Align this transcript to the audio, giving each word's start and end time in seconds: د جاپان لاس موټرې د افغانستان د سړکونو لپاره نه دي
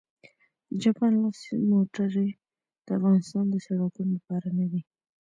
د 0.69 0.71
جاپان 0.83 1.13
لاس 1.23 1.41
موټرې 1.69 2.29
د 2.85 2.87
افغانستان 2.97 3.45
د 3.49 3.55
سړکونو 3.65 4.11
لپاره 4.17 4.47
نه 4.57 4.65
دي 4.71 4.81